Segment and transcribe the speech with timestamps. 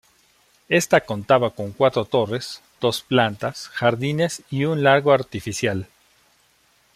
[0.69, 5.85] Ésta contaba con cuatro torres, dos plantas, jardines y un lago artificial.